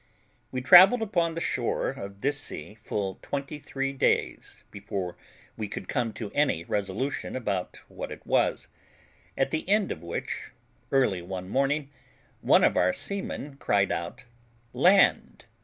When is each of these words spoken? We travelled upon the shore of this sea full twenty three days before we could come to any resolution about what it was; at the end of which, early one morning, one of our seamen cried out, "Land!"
We 0.51 0.61
travelled 0.61 1.03
upon 1.03 1.35
the 1.35 1.39
shore 1.41 1.89
of 1.89 2.21
this 2.21 2.39
sea 2.41 2.73
full 2.73 3.19
twenty 3.21 3.59
three 3.59 3.93
days 3.93 4.63
before 4.71 5.15
we 5.55 5.67
could 5.67 5.87
come 5.87 6.11
to 6.13 6.31
any 6.31 6.63
resolution 6.63 7.35
about 7.35 7.79
what 7.87 8.11
it 8.11 8.25
was; 8.25 8.67
at 9.37 9.51
the 9.51 9.69
end 9.69 9.91
of 9.91 10.01
which, 10.01 10.53
early 10.91 11.21
one 11.21 11.47
morning, 11.47 11.91
one 12.41 12.63
of 12.63 12.77
our 12.77 12.93
seamen 12.93 13.57
cried 13.57 13.91
out, 13.91 14.25
"Land!" 14.73 15.45